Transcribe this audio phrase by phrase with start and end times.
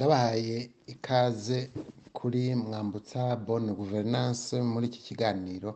[0.00, 0.58] ndabahaye
[0.92, 1.58] ikaze
[2.18, 5.70] kuri mwambutsa bonne gouvernance muri iki kiganiro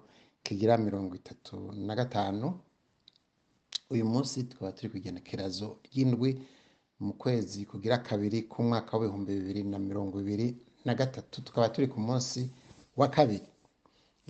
[0.44, 1.56] kigira mirongo itatu
[1.86, 2.46] na gatanu.
[3.92, 6.30] Uyu munsi tukaba turi ku igenekerezo ry'indwi
[7.04, 10.48] mu kwezi kugira kabiri k'umwaka w'ibihumbi bibiri na mirongo ibiri
[10.86, 11.36] na gatatu.
[11.44, 12.40] Tukaba turi ku munsi
[12.96, 13.44] wa kabiri.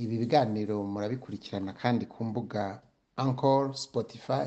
[0.03, 2.83] Ibi biganiro murabikurikirana kandi ku mbuga
[3.17, 4.47] Anchor, Spotify,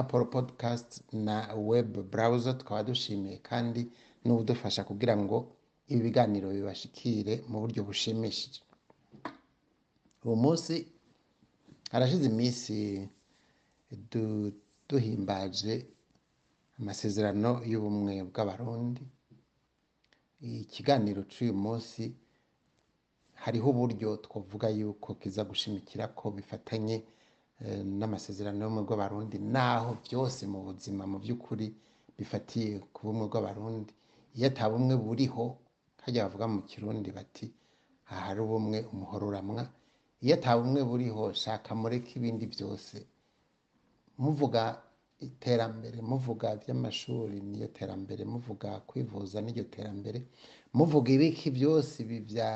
[0.00, 2.52] Apple Podcast na web browser.
[2.60, 3.82] Tukaba dushimiye kandi
[4.24, 5.36] n'ubudufasha kugira ngo
[5.90, 8.60] ibi biganiro bibashikire mu buryo bushimishije.
[10.24, 10.74] Uwo munsi
[11.92, 12.74] harashize iminsi
[14.10, 14.52] du-
[14.88, 15.74] duhimbaje
[16.80, 19.04] amasezerano y'ubumwe bw'abarundi.
[20.40, 22.02] Ikiganiro cy'uyu munsi
[23.42, 26.96] hariho uburyo twavuga yuko kiza gushimikira ko bifatanye
[27.64, 31.66] eh, n'amasezerano y'ubumwe bw'abarundi naho byose mu buzima mu by'ukuri
[32.16, 33.92] bifatiye ku bumwe bw'abarundi.
[34.36, 35.44] Iyo ata bumwe buriho
[36.02, 37.46] hajya bavuga mu kirundi bati
[38.12, 39.62] ahari ubumwe umuhoro uramwa
[40.24, 42.96] iyo ata bumwe buriho shaka mureke ibindi byose.
[44.22, 44.62] Muvuga
[45.28, 50.18] iterambere muvuga iby'amashuri niyo terambere muvuga kwivuza n'iryo terambere.
[50.76, 52.50] Muvuga ibiki byose ibi bya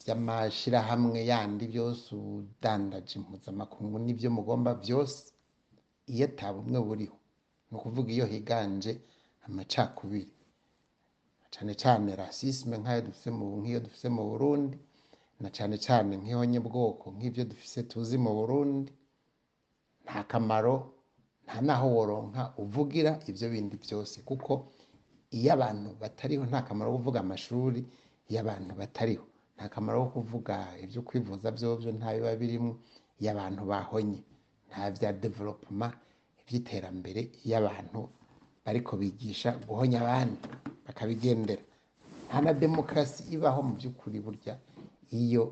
[0.00, 5.20] by'amashirahamwe yandi byose ubudandaji mpuzamakungu n'ibyo mugomba byose.
[6.12, 7.16] Iyo ata buriho
[7.68, 8.92] ni ukuvuga iyo higanje
[9.46, 10.32] amacakubiri.
[11.56, 14.76] Cyane cyane rasisme nk'ayo dufite nk'iyo dufite mu Burundi
[15.40, 18.92] na cyane cyane nk'ihonyabwoko nk'ibyo dufite tuzi mu Burundi
[20.04, 20.76] nta kamaro
[21.44, 24.16] nta naho woronka uvugira ibyo bindi byose.
[24.28, 24.52] Kuko
[25.36, 27.80] iyo abantu batariho nta kamaro ko kuvuga amashuri
[28.28, 29.24] iyo abantu batariho
[29.56, 32.72] nta kamaro ko kuvuga ibyo kwivuza byobyo nta biba birimo
[33.20, 34.20] iyo abantu bahonye
[34.68, 35.94] nta bya development
[36.42, 38.00] iby'iterambere iyo abantu
[38.66, 40.42] bariko bigisha guhonya abandi
[40.86, 41.62] bakabigendera.
[42.26, 44.54] Nta na demokarasi ibaho mu by'ukuri burya
[45.14, 45.44] iyo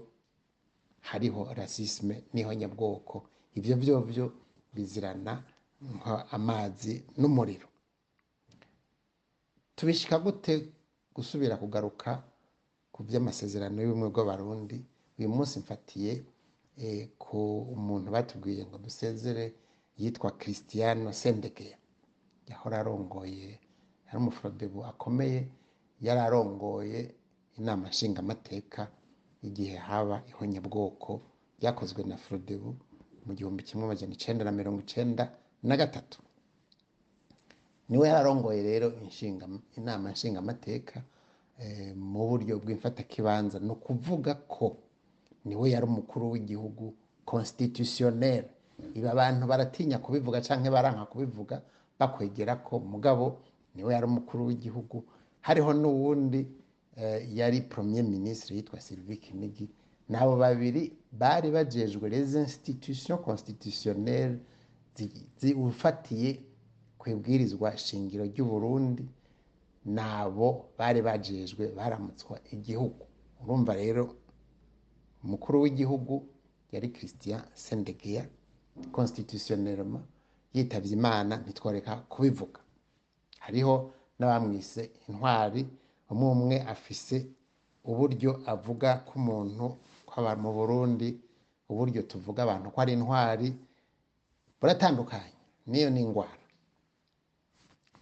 [1.09, 3.17] hariho rasisme n'ihonyabwoko.
[3.59, 4.25] Ibyo byovyo
[4.75, 5.33] bizirana
[6.37, 7.69] amazi n'umuriro.
[9.77, 10.53] Tubishika gute
[11.15, 12.11] gusubira kugaruka
[12.93, 14.79] ku by'amasezerano y'ubumwe bw'abarundi?
[15.19, 16.13] Uyu munsi mfatiye
[16.83, 17.39] eh, ku
[17.75, 19.45] umuntu batubwiye ngo dusezere
[20.01, 21.79] yitwa christiano sendegeya
[22.51, 23.51] yahora arongoye
[24.07, 25.41] yari umuforodebu akomeye
[26.07, 27.01] yari arongoye
[27.59, 28.83] inama nshingamateka
[29.43, 31.11] igihe haba ihonyabwoko
[31.59, 32.71] ryakozwe na forodebu
[33.27, 35.25] mu gihumbi kimwe amajana icenda na mirongo icenda
[35.63, 36.19] na gatatu.
[37.89, 39.45] Niwe yararongoye rero inshinga
[39.79, 41.03] inama nshingamateka
[41.61, 43.57] eh, mu buryo bw'imfatakibanza.
[43.61, 44.77] Ni ukuvuga ko
[45.45, 46.85] ni we yari umukuru w'igihugu
[47.25, 48.45] constitutionnel.
[48.97, 51.63] Ibi abantu baratinya kubivuga canke baranka kubivuga
[51.99, 53.41] bakwegera ko mugabo
[53.75, 55.05] ni we yari umukuru w'igihugu.
[55.41, 56.41] Hariho n'uwundi
[56.97, 59.69] eh, yari premier ministre yitwa Sylvie Kinigi.
[60.09, 64.39] Nabo babiri bari bajejwe les institutions constitutionnelles
[65.41, 66.41] ziufatiye
[66.99, 69.05] ku ibwirizwa shingiro ry'u Burundi
[69.85, 73.05] nabo bari bajejwe baramutswa igihugu.
[73.43, 74.15] Urumva rero
[75.25, 76.27] umukuru w'igihugu
[76.73, 78.25] yari Christian Sendegeya
[78.93, 80.05] constitutionnellement.
[80.55, 82.61] Yitavye imana ntitworeka kubivuga.
[83.45, 83.75] Hariho
[84.19, 85.63] n'abamwise intwari
[86.13, 87.17] umwe umwe afise
[87.91, 89.65] uburyo avuga k'umuntu
[90.09, 91.09] kw'abantu mu Burundi
[91.71, 93.49] uburyo tuvuga abantu ko ari intwari
[94.61, 95.37] buratandukanye
[95.71, 96.45] niyo ni ingwara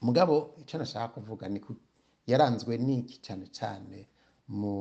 [0.07, 1.61] mugabo icyo nashaka kuvuga ni
[2.31, 3.97] yaranzwe n'iki cyane cyane
[4.59, 4.75] mu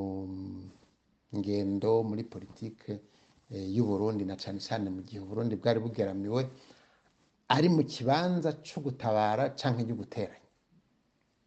[1.38, 2.92] ngendo muri politike
[3.54, 6.42] eh, y'u Burundi na cyane cyane mu gihe Burundi bwari bugeramiwe
[7.56, 10.50] ari mu kibanza cyo gutabara canke cyo guteranya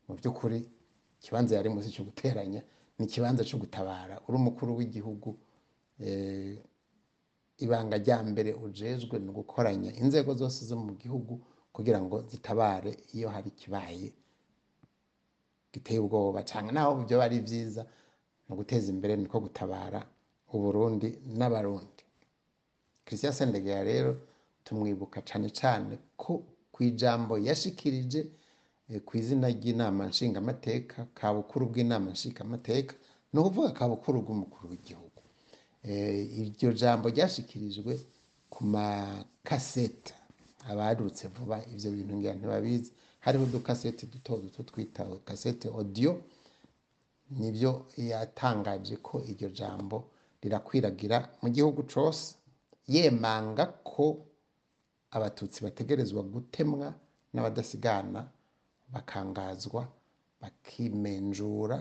[0.06, 0.58] mu by'ukuri
[1.18, 2.60] ikibanza yari munsi cyo guteranya
[2.98, 5.30] ni ikibanza cyo gutabara uri umukuru w'igihugu
[6.04, 6.54] eh,
[7.64, 11.32] ibanga rya mbere ujejwe ni ugukoranya inzego zose zo mu gihugu
[11.74, 14.08] kugira ngo zitabare iyo hari ikibaye
[15.72, 16.40] giteye ubwoba.
[16.50, 17.82] Cyane naho byo ari byiza
[18.46, 20.00] ni uguteza imbere niko gutabara
[20.54, 21.08] uburundi
[21.38, 22.02] n'abarundi.
[23.04, 24.10] Christian sendegeya rero
[24.64, 26.32] tumwibuka cyane cyane ko
[26.72, 28.20] ku ijambo yashikirije
[28.90, 32.94] eh, ku izina ry'inama nshingamateka ka bukuru bw'inama nshingamateka
[33.32, 35.20] ni ukuvuga ka bukuru bw'umukuru w'igihugu.
[35.84, 37.92] Eh, iryo jambo ryashikirijwe
[38.52, 40.14] ku makaseta
[40.70, 42.90] abarutse vuba ivyo bintu ngira ntibabizi.
[43.24, 46.10] Hariho udukasete duto duto twita kasete audio
[47.30, 49.96] ni byo yatangaje ko iryo jambo
[50.42, 52.34] rirakwiragira mu gihugu cose.
[52.88, 54.04] Yemanga ko
[55.16, 56.88] abatutsi bategerezwa gutemwa
[57.32, 58.20] n'abadasigana
[58.92, 59.82] bakangazwa
[60.40, 61.76] bakimenjura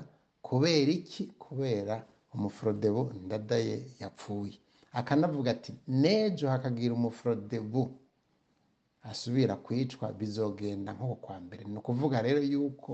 [0.47, 1.23] kubera iki?
[1.43, 1.95] Kubera
[2.33, 4.57] umuforodebo ndadaye yapfuye.
[4.99, 7.81] Akanavuga ati nejo hakagira umuforodebo
[9.09, 11.63] asubira kwicwa bizogenda nk'uko kwa mbere.
[11.69, 12.91] Ni ukuvuga rero yuko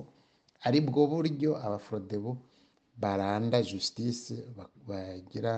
[0.65, 2.31] ari bwo buryo abaforodebo
[2.97, 5.53] baranda justice ba- bagira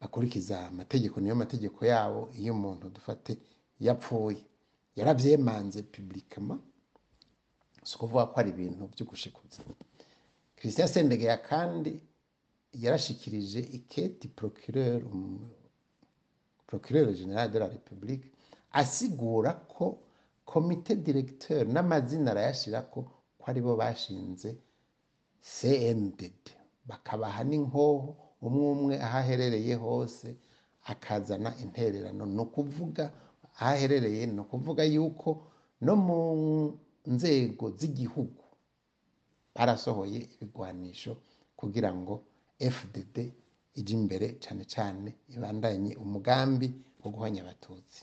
[0.00, 3.32] bakurikiza amategeko niyo mategeko yabo iyo umuntu dufate
[3.80, 4.42] yapfuye.
[4.96, 6.60] Yaravyemanze publiquement.
[7.84, 9.62] Si ukuvuga ko ari ibintu byo gushikuza
[10.56, 12.00] christian sendegeya kandi
[12.72, 15.48] yarashikirije iketi procureur um,
[17.14, 18.26] general de la republique
[18.72, 19.98] asigura ko
[20.44, 23.02] komite directeur n'amazina arayashirako
[23.38, 24.56] ko ari bo bashinze
[25.54, 26.42] cndd
[26.88, 30.36] bakabaha n'inkoho umwe umwe aho aherereye hose
[30.92, 32.26] akazana intererano.
[32.26, 33.04] Ni ukuvuga
[33.58, 35.28] aho aherereye ni ukuvuga yuko
[35.84, 36.18] no mu
[37.14, 38.42] nzego z'igihugu
[39.54, 41.12] barasohoye ibigwanisho
[41.58, 42.14] kugira ngo
[42.74, 43.16] fdd
[43.78, 46.68] ije imbere cyane cyane ibandanye umugambi
[47.02, 48.00] wo guhanya abatutsi.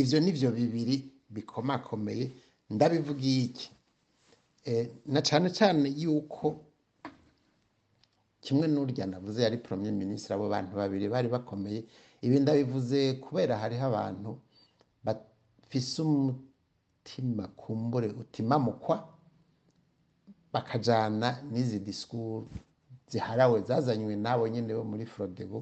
[0.00, 0.96] Ivyo nivyo bibiri
[1.34, 2.24] bikomakomeye.
[2.74, 3.68] Ndabivugiye iki?
[4.64, 6.46] Eh, na cyane cyane yuko
[8.52, 11.80] kimwe n'urya navuze yari premier ministre abo bantu babiri bari bakomeye.
[12.20, 14.30] Ibi ndabivuze kubera hariho abantu
[15.04, 19.08] bafise umutima kumbure utimamukwa
[20.52, 22.48] bakajana n'izi disikuru
[23.08, 25.58] ziharawe zazanywe n'abo nyine bo muri frodebo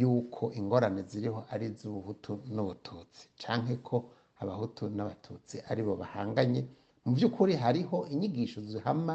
[0.00, 3.22] yuko ingorane ziriho ari iz'ubuhutu n'ubututsi.
[3.40, 3.96] Canke ko
[4.42, 6.62] abahutu n'abatutsi ari bo bahanganye.
[7.04, 9.14] Mu by'ukuri hariho inyigisho zihama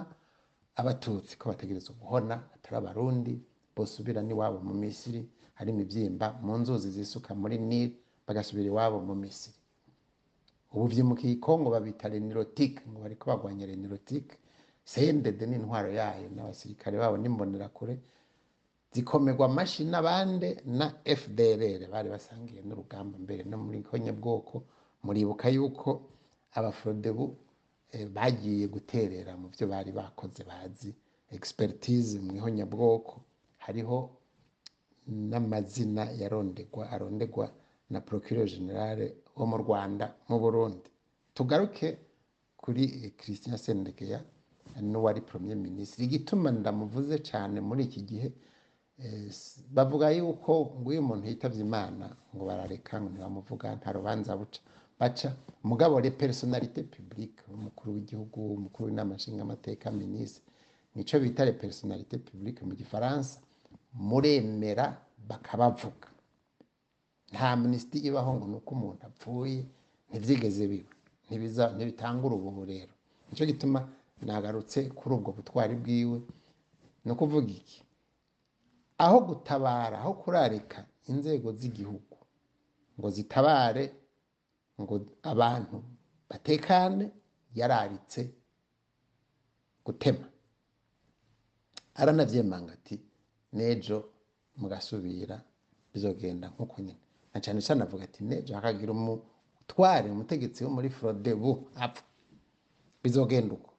[0.79, 3.33] abatutsi ko bategerezwa guhona atari abarundi
[3.75, 5.21] bosubira n'iwabo mu misiri
[5.57, 7.95] hari imibyimba mu nzuzi zisuka muri nili
[8.25, 9.57] bagasubira iwabo mu misiri.
[10.73, 14.35] Ubu vyimukiye ikongo babita renirotike ngo bariko bagwanya renirotike
[14.91, 16.27] sendede n'intwaro yayo.
[16.35, 17.95] N'abasirikare babo n'imbonerakure
[18.93, 20.87] zikomerwa amashi n'abande na
[21.19, 24.55] fdrr bari basangiye n'urugamba mbere no muri konyabwoko
[25.03, 25.89] muribuka yuko
[26.57, 27.37] abafrodebu eh,
[28.15, 30.89] bagiye guterera mu byo bari bakoze bazi.
[31.31, 33.13] Expertise mu ihonyabwoko.
[33.65, 33.97] Hariho
[35.29, 37.45] n'amazina yarondegwa arondegwa
[37.89, 38.99] na procureur general
[39.37, 40.89] wo mu rwanda mu burundi.
[41.33, 41.97] Tugaruke
[42.57, 44.19] kuri eh, christian sendegeya
[44.81, 46.03] n'uwari premier ministre.
[46.05, 48.29] Igituma ndamuvuze cyane muri iki gihe
[48.99, 49.31] eh,
[49.75, 52.05] bavuga yuko ngo iyo umuntu yitavye imana
[52.35, 54.59] ngo barareka ngo ntibamuvuga nta rubanza buca.
[54.99, 55.29] Baca
[55.63, 60.43] mugabo le personnalité publique umukuru w'igihugu umukuru w'inama nshingamateka ministre
[60.95, 63.39] nico bita le personnalité publique mu gifaransa.
[63.93, 64.85] Muremera
[65.29, 66.07] bakabavuga.
[67.31, 69.65] Nta amnesty ibaho ngo nuko umuntu apfuye
[70.09, 70.93] ntivyigeze biba.
[71.25, 72.93] Ntibiza ntibitangura ubuhu rero
[73.29, 73.79] nico gituma
[74.21, 76.19] nagarutse kuri ubwo butwari bwiwe.
[77.05, 77.79] Ni ukuvuga iki?
[78.97, 82.17] Aho gutabara aho kurarika inzego z'igihugu
[82.99, 83.83] ngo zitabare
[84.81, 85.83] ngo abantu
[86.29, 87.05] batekane
[87.55, 88.21] yararitse
[89.85, 90.27] gutema.
[91.95, 92.95] Aranavyemanga ati
[93.53, 93.97] nejo
[94.59, 95.41] mugasubira
[95.93, 96.99] bizogenda nk'uko nyine
[97.33, 102.03] na cyane cyane avuga ati nejo hakagira umutware umutegetsi wo muri frodebu apfa
[103.03, 103.71] bizogenda uko.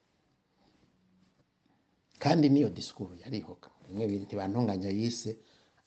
[2.19, 3.71] Kandi niyo disikuru yarihoka.
[3.87, 5.31] Bimwe biri ntibantunganya yise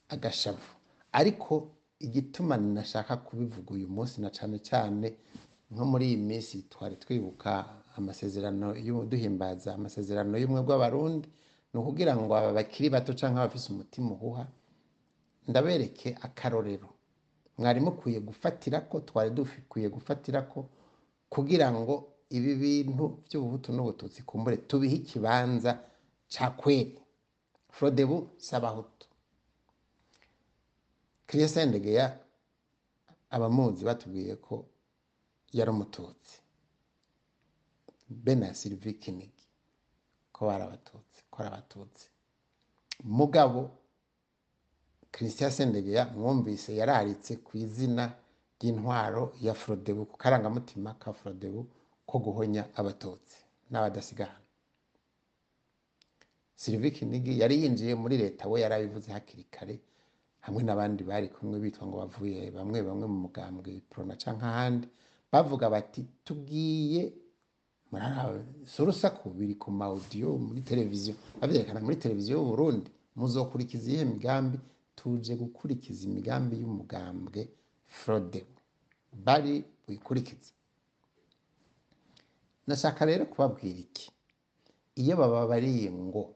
[0.10, 0.72] agashavu.
[1.12, 1.54] Ariko
[2.08, 5.08] igituma nashaka kubivuga uyu munsi na cyane cyane
[5.72, 7.52] nko muri iyi minsi twari twibuka
[7.98, 11.28] amasezerano y'u- duhimbaza amasezerano y'ubumwe bw'abarundi
[11.72, 14.44] ni ukugira ngo aba bakiri bato cyangwa abafise umutima uhuha
[15.48, 16.90] ndabereke akarorero.
[17.58, 20.60] Mwari mukwiye gufatira ko twari dukwiye gufatira ko
[21.30, 21.94] kugira ngo
[22.30, 25.72] ibi bintu by'ubuhutu n'ubututsi kumbure tubihe ikibanza
[26.34, 26.96] ca kweri
[27.70, 29.01] frodebu sabahutu
[31.32, 32.06] christian ndegeya
[33.36, 34.66] abamuzi batubwiye ko
[35.58, 36.36] yari umututsi.
[38.10, 39.46] Be na sylvie kinigi
[40.36, 42.06] ko bari abatutsi ko ari abatutsi.
[43.04, 43.72] Mugabo
[45.12, 48.04] christian sendegeya mwumvise yararitse ku izina
[48.60, 51.62] ry'intwaro ya frodebu ku karangamutima ka frodebu
[52.06, 53.38] ko guhonya abatutsi
[53.72, 54.40] n'abadasigana
[56.56, 59.80] sylvie kinigi yari yinjiye muri leta we yarabivuze hakiri kare
[60.46, 64.88] hamwe n'abandi bari kumwe bitwa ngo bavuye bamwe bamwe mu mugambwe prona canke ahandi
[65.32, 66.02] bavuga bati
[68.72, 71.14] si urusaku biri ku ma audio muri televiziyo.
[71.40, 74.58] Babyerekana muri televiziyo y'u Burundi muzokurikiza iyihe migambi?
[74.96, 77.50] Tuje gukurikiza imigambi y'umugambwe
[77.88, 78.46] frode.
[79.26, 80.52] Bari buyikurikize.
[82.68, 84.12] Nashaka rero kubabwira iki?
[84.96, 86.36] Iyo bababariye ngo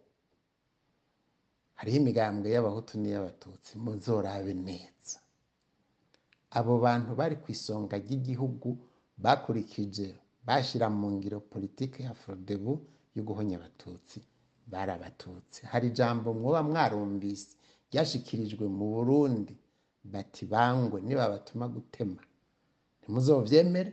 [1.79, 5.17] hariho imigambwe y'abahutu n'iy'abatutsi muzorabe neza
[6.57, 8.69] abo bantu bari ku isonga ry'igihugu
[9.23, 10.07] bakurikije
[10.47, 12.73] bashyira mu ngiro politiki ya forodebu
[13.15, 14.19] yo guhonya abatutsi
[14.71, 17.49] bari abatutsi hari ijambo mwoba mwarumvise
[17.89, 19.53] ryashikirijwe mu burundi
[20.13, 22.21] bati bangwe niba batuma gutema
[23.01, 23.91] ntimuzobyemere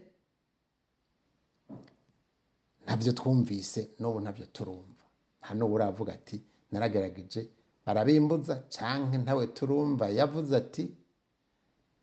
[2.85, 5.05] ntabyo twumvise n'ubu ntabyo turumva.
[5.41, 6.37] Nta n'ubu uravuga ati
[6.71, 7.41] naragerageje
[7.87, 10.07] barabimbuza canke ntawe turumva?
[10.19, 10.85] Yavuze ati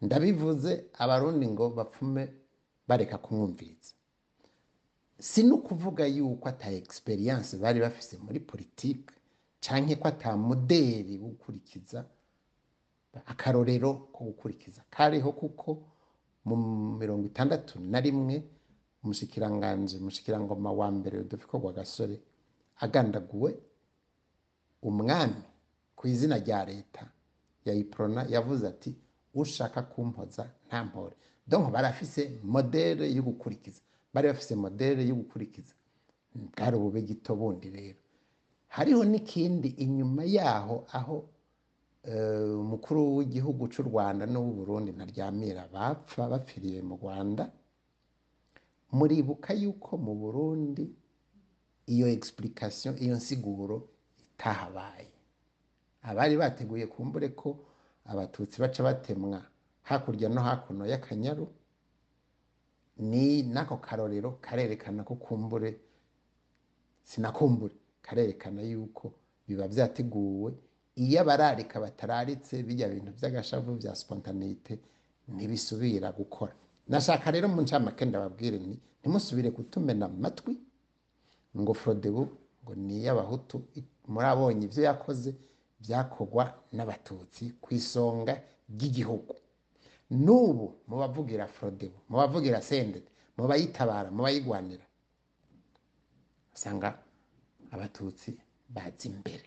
[0.02, 0.72] ndabivuze
[1.04, 2.24] abarundi ngo bapfume
[2.88, 3.94] bareka kumwumviriza.
[5.20, 9.14] Si no kuvuga yuko ata experience bari bafise muri politike
[9.60, 12.00] canke ko ata modeli wo gukurikiza
[13.32, 15.70] akarorero ko gukurikiza kariho kuko
[16.48, 16.56] mu
[17.00, 18.36] mirongo itandatu na rimwe
[19.04, 22.16] umushikiranganji umushikirangoma wa mbere Rudoviko Rwagasore
[22.80, 23.52] agandaguwe
[24.82, 25.44] umwami
[26.00, 27.04] ku izina rya leta.
[27.68, 28.96] Ya iprona yavuze ati
[29.36, 31.16] ushaka kumpoza nta mpore
[31.48, 33.82] donc barafise modele yo gukurikiza.
[34.14, 35.74] Bari bafise modele yo gukurikiza.
[36.36, 38.00] Bwari ubube gito bundi rero.
[38.76, 41.18] Hariho n'ikindi inyuma yaho aho
[42.08, 47.44] eh, umukuru w'igihugu cy'u rwanda n'uw'u burundi na ryamira bapfa bapfiriye mu rwanda.
[48.98, 50.86] Muribuka yuko mu burundi
[51.94, 53.76] iyo explication iyo nsiguro
[54.24, 55.12] itahabaye.
[56.02, 57.50] Abari bateguye kumbure ko
[58.06, 59.42] abatutsi baca batemwa
[59.84, 61.48] hakurya no hakuno y'akanyaru
[62.98, 65.80] ni n'ako karorero karerekana ko kumbure
[67.04, 69.14] sinakumbure karerekana yuko
[69.48, 70.52] biba byateguwe
[70.96, 74.80] iyo abararika batararitse bijya bintu by'agashavu bya spontaneite
[75.28, 76.54] ntibisubira gukora.
[76.88, 80.58] Nashaka rero mu ncamake ndababwire nti ntimusubire kutumena amatwi
[81.58, 82.24] ngo frodebu
[82.64, 83.58] ngo ni iy'abahutu
[84.08, 85.32] murabonye ibyo yakoze.
[85.82, 86.44] Byakorwa
[86.76, 88.34] n'abatutsi ku isonga
[88.74, 89.34] ry'igihugu.
[90.26, 94.86] N'ubu mubavugira frodebu mubavugira sendede mubayitabara mubayigwanira
[96.56, 96.88] usanga
[97.74, 98.30] abatutsi
[98.76, 99.46] bazi imbere.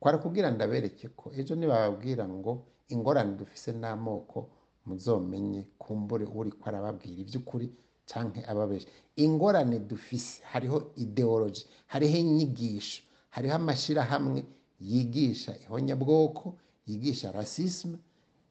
[0.00, 2.52] Kwara kugira ndabereke ko ejo nibababwira ngo
[2.88, 4.38] ingorane dufise n'amoko
[4.86, 7.66] muzomenye kumbure uri ko arababwira iby'ukuri
[8.10, 8.88] canke ababesha
[9.24, 11.62] ingorane dufise hariho ideology
[11.92, 14.44] hariho inyigisho hariho amashirahamwe
[14.80, 16.56] yigisha ihonyabwoko
[16.86, 17.98] yigisha rasisme.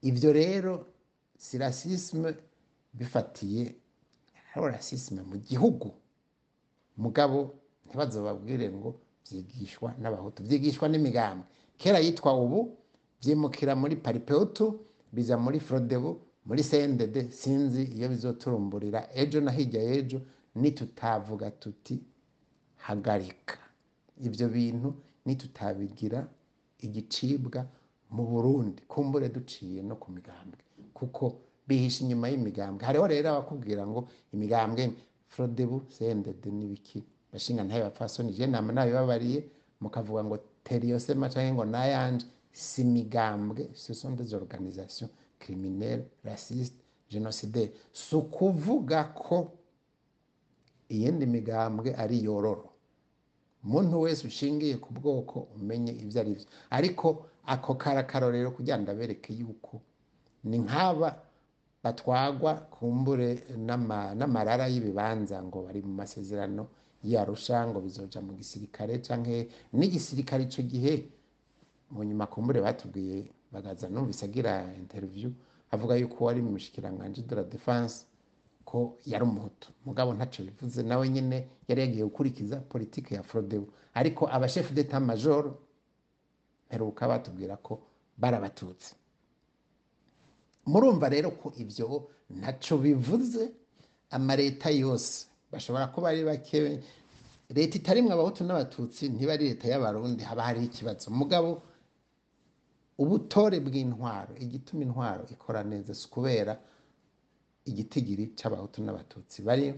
[0.01, 0.73] Ibyo rero
[1.37, 2.29] si rasisme
[2.93, 3.75] bifatiye
[4.51, 5.91] hariho rasisme mu gihugu.
[6.97, 7.55] Mugabo
[7.85, 8.89] ntibazobabwire ngo
[9.25, 11.45] byigishwa n'abahutu byigishwa n'imigambwe.
[11.77, 12.59] Kera yitwa ubu
[13.21, 14.65] byimukira muri paripeutu
[15.13, 16.11] biza muri frodebu
[16.47, 17.31] muri sendede.
[17.31, 20.19] Sinzi iyo bizoturumburira ejo na hirya y'ejo
[20.55, 21.95] nitutavuga tuti
[22.85, 23.57] hagarika.
[24.27, 24.89] Ibyo bintu
[25.25, 26.27] nitutabigira
[26.85, 27.65] igicibwa
[28.09, 28.81] mu burundi.
[28.87, 30.59] Kumbure duciye no ku migambwe.
[30.93, 31.23] Kuko
[31.67, 32.81] bihisha inyuma y'imigambwe.
[32.85, 34.83] Hariho rero abakubwira ngo imigambwe
[35.29, 39.39] frodebu sendede n'ibiki bashinga ntayo bapfasoni je nama na yo babariye
[39.81, 45.09] mukavuga ngo teriosema canke ngo nayanje si migambwe ce sont des organisations
[45.39, 49.53] criminelles racistes génocidaires si ukuvuga ko
[50.89, 52.68] iyindi migambwe ari yororo
[53.63, 56.45] umuntu wese ushingiye ku bwoko umenye ibyo ari byo.
[56.69, 59.81] Ariko ako karakarorero kugira ngo ndabereke yuko
[60.43, 61.09] ni nk'aba
[61.83, 66.67] batwagwa kumbure n'ama- n'amarara y'ibibanza ngo bari mu masezerano
[67.03, 70.93] y'arusha ngo bizoja mu gisirikare canke n'igisirikare ico gihe.
[71.91, 73.17] Mu nyuma kumbure batubwiye
[73.51, 75.31] bagaza numvise agira interview
[75.71, 78.05] avuga yuko wari mu mushikiranganji de la defense
[78.65, 79.69] ko yari umuhutu.
[79.85, 80.83] Mugabo ntaco bivuze.
[80.83, 85.53] Nawe nyine yari yagiye gukurikiza politike ya frodebu ariko abashef d'etat major
[86.67, 87.81] mperuka batubwira ko
[88.17, 88.93] bari abatutsi
[90.65, 93.51] murumva rero ko ibyo ntaco bivuze
[94.11, 95.25] amaleta yose.
[95.51, 96.79] Bashobora kuba ari bake.
[97.49, 100.21] Leta itarimwe abahutu n'abatutsi ntiba ari leta y'abarundi.
[100.23, 101.09] Haba hariho ikibazo.
[101.11, 101.61] Mugabo
[103.01, 106.53] ubutore bw'intwaro igituma intwaro ikora neza si kubera
[107.65, 109.41] igitigiri c'abahutu n'abatutsi.
[109.41, 109.73] Bari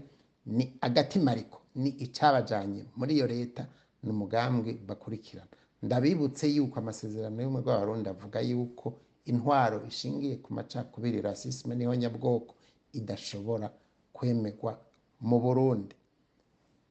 [0.46, 2.82] ni agatima ariko ni icabajanye.
[2.96, 3.66] Muri iyo leta
[4.02, 5.50] ni umugambwe bakurikirana.
[5.82, 8.86] Ndabibutse yuko amasezerano y'ubumwe bw'abarundi avuga yuko
[9.30, 12.54] intwaro ishingiye ku macakubiri rasisme n'ihonyabwoko
[12.98, 13.66] idashobora
[14.12, 14.72] kwemerwa
[15.20, 15.94] mu burundi.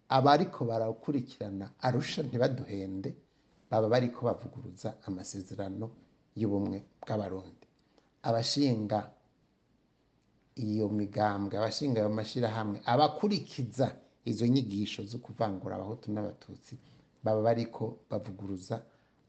[0.10, 3.10] Abariko barakurikirana arusha ntibaduhende
[3.70, 5.86] baba bariko bavuguruza amasezerano
[6.40, 7.66] y'ubumwe bw'abarundi.
[8.28, 9.00] Abashinga
[10.56, 13.88] iyo migambwe abashinga ayo mashyirahamwe abakurikiza
[14.26, 16.74] izo nyigisho zo kuvangura abahutu n'abatutsi
[17.24, 18.76] baba bariko bavuguruza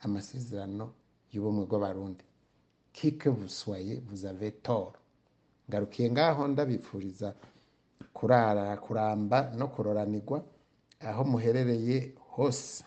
[0.05, 0.85] amasezerano
[1.33, 2.25] y'ubumwe bw'abarundi.
[2.93, 4.95] Kike buswaye buzave tort
[5.69, 7.35] ngarukiye ngaho ndabipfuriza
[8.13, 10.39] kurara kuramba no kuroranirwa
[11.09, 12.85] aho muherereye hose.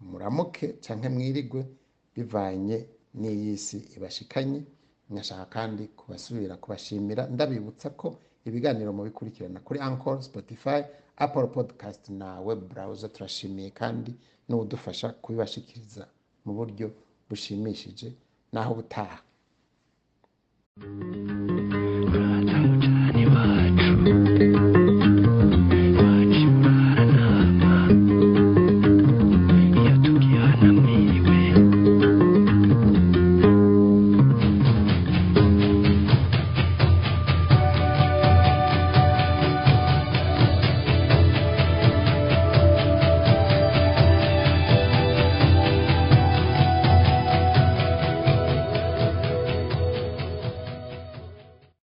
[0.00, 1.62] Muramuke canke mwirigwe
[2.14, 4.60] bivanye n'iyi si ibashikanye
[5.12, 7.26] nkashaka kandi kubasubira kubashimira.
[7.34, 8.08] Ndabibutsa ko
[8.48, 10.80] ibiganiro mubikurikirana kuri ankoro spotify
[11.16, 14.10] apple podcast na web browser turashimiye kandi
[14.48, 16.04] n'ubudufasha kubibashikiriza
[16.44, 16.86] mu buryo
[17.28, 18.08] bushimishije
[18.52, 19.18] naho ubutaha.